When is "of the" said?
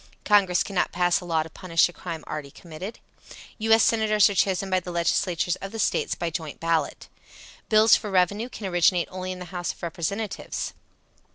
5.57-5.77